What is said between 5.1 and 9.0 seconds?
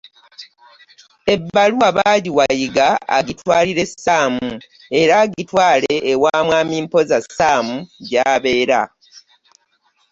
agitwala ewa mwami Mpoza Ssaamu gy’abeera.